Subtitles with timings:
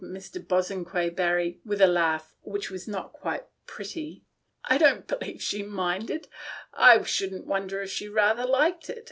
[0.01, 0.47] "Oh," chuckled Mr.
[0.47, 4.25] Bosanquet Barry, with a laugh which was not quite pretty.
[4.63, 6.27] "I don't believe she minded—
[6.73, 8.99] I shouldn't wonder if she rather liked it.